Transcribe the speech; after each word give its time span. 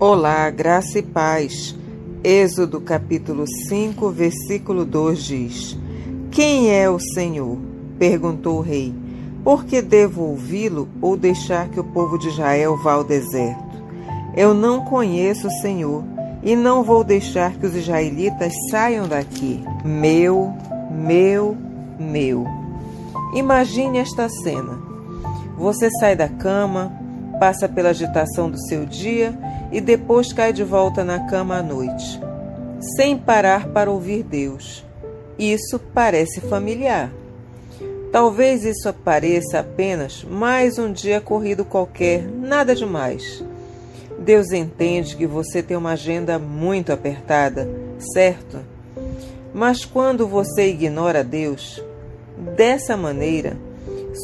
Olá, 0.00 0.48
graça 0.48 1.00
e 1.00 1.02
paz. 1.02 1.74
Êxodo 2.22 2.80
capítulo 2.80 3.44
5, 3.68 4.08
versículo 4.10 4.84
2 4.84 5.24
diz: 5.24 5.78
Quem 6.30 6.70
é 6.70 6.88
o 6.88 7.00
Senhor? 7.00 7.58
perguntou 7.98 8.58
o 8.58 8.60
rei. 8.60 8.94
Por 9.42 9.64
que 9.64 9.82
devo 9.82 10.22
ouvi-lo 10.22 10.88
ou 11.02 11.16
deixar 11.16 11.68
que 11.68 11.80
o 11.80 11.84
povo 11.84 12.16
de 12.16 12.28
Israel 12.28 12.76
vá 12.76 12.92
ao 12.92 13.02
deserto? 13.02 13.82
Eu 14.36 14.54
não 14.54 14.84
conheço 14.84 15.48
o 15.48 15.60
Senhor 15.60 16.04
e 16.44 16.54
não 16.54 16.84
vou 16.84 17.02
deixar 17.02 17.56
que 17.56 17.66
os 17.66 17.74
israelitas 17.74 18.52
saiam 18.70 19.08
daqui. 19.08 19.64
Meu, 19.84 20.54
meu, 20.92 21.56
meu. 21.98 22.46
Imagine 23.34 23.98
esta 23.98 24.28
cena. 24.28 24.78
Você 25.56 25.90
sai 25.98 26.14
da 26.14 26.28
cama, 26.28 27.07
passa 27.38 27.68
pela 27.68 27.90
agitação 27.90 28.50
do 28.50 28.60
seu 28.66 28.84
dia 28.84 29.34
e 29.72 29.80
depois 29.80 30.32
cai 30.32 30.52
de 30.52 30.64
volta 30.64 31.04
na 31.04 31.26
cama 31.28 31.56
à 31.56 31.62
noite, 31.62 32.20
sem 32.96 33.16
parar 33.16 33.68
para 33.68 33.90
ouvir 33.90 34.22
Deus. 34.22 34.84
Isso 35.38 35.78
parece 35.94 36.40
familiar. 36.40 37.10
Talvez 38.10 38.64
isso 38.64 38.92
pareça 38.92 39.60
apenas 39.60 40.24
mais 40.24 40.78
um 40.78 40.90
dia 40.92 41.20
corrido 41.20 41.64
qualquer, 41.64 42.26
nada 42.26 42.74
demais. 42.74 43.44
Deus 44.18 44.50
entende 44.50 45.16
que 45.16 45.26
você 45.26 45.62
tem 45.62 45.76
uma 45.76 45.92
agenda 45.92 46.38
muito 46.38 46.92
apertada, 46.92 47.68
certo? 48.14 48.58
Mas 49.54 49.84
quando 49.84 50.26
você 50.26 50.68
ignora 50.70 51.22
Deus, 51.22 51.82
dessa 52.56 52.96
maneira, 52.96 53.56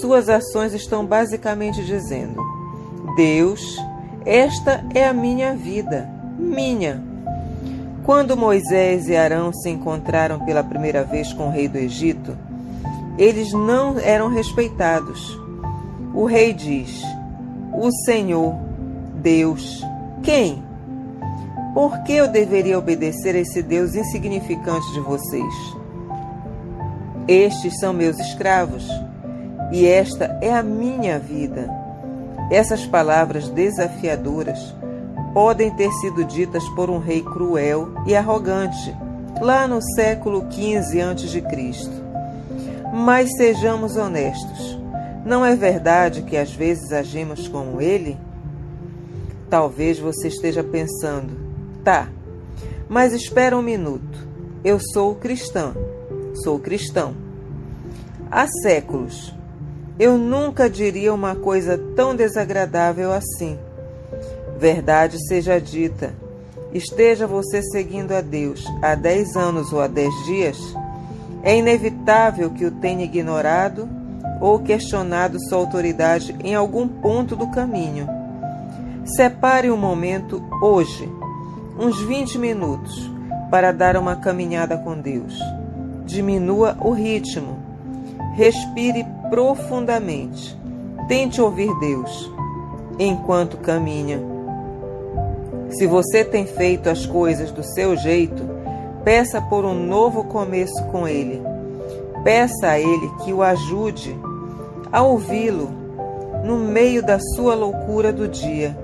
suas 0.00 0.28
ações 0.28 0.72
estão 0.72 1.04
basicamente 1.04 1.84
dizendo: 1.84 2.40
Deus, 3.16 3.76
esta 4.24 4.84
é 4.94 5.06
a 5.06 5.12
minha 5.12 5.54
vida, 5.54 6.08
minha. 6.38 7.02
Quando 8.04 8.36
Moisés 8.36 9.08
e 9.08 9.16
Arão 9.16 9.52
se 9.52 9.68
encontraram 9.68 10.44
pela 10.44 10.64
primeira 10.64 11.04
vez 11.04 11.32
com 11.32 11.46
o 11.46 11.50
rei 11.50 11.68
do 11.68 11.78
Egito, 11.78 12.36
eles 13.18 13.52
não 13.52 13.98
eram 13.98 14.28
respeitados. 14.28 15.38
O 16.14 16.24
rei 16.24 16.52
diz: 16.52 17.02
O 17.72 17.90
Senhor, 18.04 18.56
Deus, 19.16 19.84
quem? 20.22 20.62
Por 21.74 22.02
que 22.02 22.12
eu 22.12 22.28
deveria 22.28 22.78
obedecer 22.78 23.34
a 23.34 23.38
esse 23.38 23.62
Deus 23.62 23.94
insignificante 23.94 24.92
de 24.92 25.00
vocês? 25.00 25.54
Estes 27.26 27.78
são 27.78 27.92
meus 27.92 28.18
escravos 28.18 28.86
e 29.70 29.86
esta 29.86 30.38
é 30.42 30.52
a 30.52 30.62
minha 30.62 31.18
vida. 31.18 31.81
Essas 32.52 32.84
palavras 32.84 33.48
desafiadoras 33.48 34.74
podem 35.32 35.74
ter 35.74 35.90
sido 35.90 36.22
ditas 36.22 36.62
por 36.76 36.90
um 36.90 36.98
rei 36.98 37.22
cruel 37.22 37.88
e 38.06 38.14
arrogante 38.14 38.94
lá 39.40 39.66
no 39.66 39.80
século 39.94 40.46
XV 40.52 41.00
a.C. 41.00 41.42
Mas 42.92 43.30
sejamos 43.38 43.96
honestos, 43.96 44.78
não 45.24 45.42
é 45.42 45.56
verdade 45.56 46.20
que 46.20 46.36
às 46.36 46.52
vezes 46.52 46.92
agimos 46.92 47.48
como 47.48 47.80
ele? 47.80 48.18
Talvez 49.48 49.98
você 49.98 50.28
esteja 50.28 50.62
pensando, 50.62 51.34
tá, 51.82 52.10
mas 52.86 53.14
espera 53.14 53.56
um 53.56 53.62
minuto, 53.62 54.28
eu 54.62 54.78
sou 54.92 55.14
cristã, 55.14 55.72
sou 56.44 56.58
cristão. 56.58 57.14
Há 58.30 58.46
séculos 58.62 59.34
eu 60.02 60.18
nunca 60.18 60.68
diria 60.68 61.14
uma 61.14 61.36
coisa 61.36 61.78
tão 61.94 62.16
desagradável 62.16 63.12
assim. 63.12 63.56
Verdade 64.58 65.16
seja 65.28 65.60
dita, 65.60 66.12
esteja 66.74 67.24
você 67.24 67.62
seguindo 67.62 68.10
a 68.10 68.20
Deus 68.20 68.64
há 68.82 68.96
dez 68.96 69.36
anos 69.36 69.72
ou 69.72 69.80
há 69.80 69.86
dez 69.86 70.12
dias, 70.24 70.58
é 71.44 71.56
inevitável 71.56 72.50
que 72.50 72.64
o 72.64 72.72
tenha 72.72 73.04
ignorado 73.04 73.88
ou 74.40 74.58
questionado 74.58 75.38
sua 75.48 75.58
autoridade 75.58 76.34
em 76.42 76.52
algum 76.52 76.88
ponto 76.88 77.36
do 77.36 77.46
caminho. 77.52 78.08
Separe 79.04 79.70
um 79.70 79.76
momento 79.76 80.42
hoje, 80.60 81.08
uns 81.78 82.02
20 82.02 82.38
minutos, 82.38 83.08
para 83.52 83.70
dar 83.70 83.96
uma 83.96 84.16
caminhada 84.16 84.76
com 84.76 84.98
Deus. 84.98 85.38
Diminua 86.04 86.76
o 86.80 86.90
ritmo. 86.90 87.61
Respire 88.32 89.06
profundamente. 89.28 90.58
Tente 91.06 91.40
ouvir 91.40 91.70
Deus 91.80 92.32
enquanto 92.98 93.58
caminha. 93.58 94.20
Se 95.70 95.86
você 95.86 96.24
tem 96.24 96.46
feito 96.46 96.88
as 96.88 97.06
coisas 97.06 97.50
do 97.50 97.62
seu 97.62 97.96
jeito, 97.96 98.42
peça 99.04 99.40
por 99.40 99.64
um 99.64 99.74
novo 99.74 100.24
começo 100.24 100.84
com 100.86 101.08
Ele. 101.08 101.42
Peça 102.24 102.68
a 102.68 102.78
Ele 102.78 103.10
que 103.24 103.32
o 103.32 103.42
ajude 103.42 104.18
a 104.92 105.02
ouvi-lo 105.02 105.70
no 106.44 106.58
meio 106.58 107.02
da 107.02 107.18
sua 107.34 107.54
loucura 107.54 108.12
do 108.12 108.28
dia. 108.28 108.76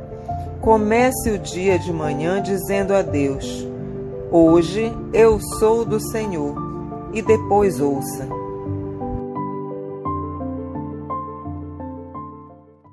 Comece 0.60 1.30
o 1.30 1.38
dia 1.38 1.78
de 1.78 1.92
manhã 1.92 2.42
dizendo 2.42 2.94
a 2.94 3.02
Deus: 3.02 3.66
Hoje 4.30 4.92
eu 5.12 5.38
sou 5.58 5.84
do 5.84 6.00
Senhor, 6.00 6.54
e 7.12 7.22
depois 7.22 7.80
ouça. 7.80 8.47